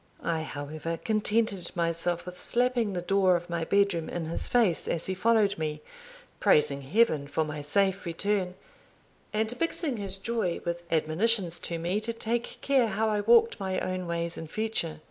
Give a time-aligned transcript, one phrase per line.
[0.23, 5.05] I however contented myself with slapping the door of my bedroom in his face as
[5.05, 5.83] he followed me,
[6.39, 8.55] praising Heaven for my safe return,
[9.31, 13.79] and mixing his joy with admonitions to me to take care how I walked my
[13.79, 14.99] own ways in future.